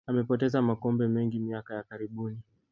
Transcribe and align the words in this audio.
amepoteza 0.09 0.61
makombe 0.67 1.07
mengi 1.07 1.37
miaka 1.39 1.71
ya 1.77 1.83
karibuni 1.87 2.37